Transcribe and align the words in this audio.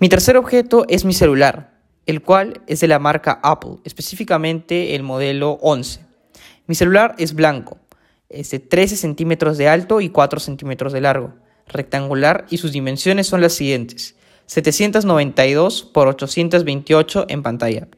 Mi 0.00 0.08
tercer 0.08 0.36
objeto 0.36 0.84
es 0.88 1.04
mi 1.04 1.12
celular, 1.12 1.78
el 2.06 2.20
cual 2.20 2.62
es 2.66 2.80
de 2.80 2.88
la 2.88 2.98
marca 2.98 3.38
Apple, 3.42 3.76
específicamente 3.84 4.96
el 4.96 5.04
modelo 5.04 5.52
11. 5.62 6.00
Mi 6.66 6.74
celular 6.74 7.14
es 7.18 7.34
blanco, 7.34 7.78
es 8.28 8.50
de 8.50 8.58
13 8.58 8.96
centímetros 8.96 9.56
de 9.56 9.68
alto 9.68 10.00
y 10.00 10.08
4 10.08 10.40
centímetros 10.40 10.92
de 10.92 11.00
largo, 11.00 11.34
rectangular 11.68 12.44
y 12.50 12.58
sus 12.58 12.72
dimensiones 12.72 13.28
son 13.28 13.40
las 13.40 13.52
siguientes, 13.52 14.16
792 14.46 15.84
por 15.84 16.08
828 16.08 17.26
en 17.28 17.42
pantalla. 17.44 17.88